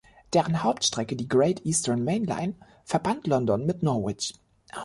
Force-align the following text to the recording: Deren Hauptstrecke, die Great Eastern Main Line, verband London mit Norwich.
Deren 0.33 0.63
Hauptstrecke, 0.63 1.15
die 1.15 1.27
Great 1.27 1.63
Eastern 1.63 2.03
Main 2.03 2.23
Line, 2.25 2.55
verband 2.83 3.27
London 3.27 3.67
mit 3.67 3.83
Norwich. 3.83 4.33